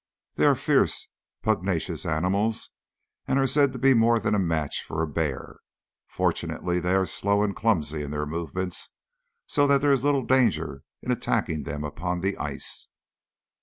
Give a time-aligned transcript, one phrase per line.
[0.33, 1.07] They are fierce,
[1.43, 2.71] pugnacious animals,
[3.27, 5.59] and are said to be more than a match for a bear.
[6.07, 8.89] Fortunately they are slow and clumsy in their movements,
[9.45, 12.87] so that there is little danger in attacking them upon the ice.